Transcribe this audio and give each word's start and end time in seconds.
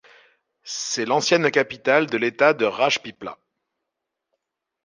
C'est 0.63 1.05
l'ancienne 1.05 1.51
capitale 1.51 2.07
de 2.07 2.17
l'État 2.17 2.55
de 2.55 2.65
Rajpipla. 2.65 3.37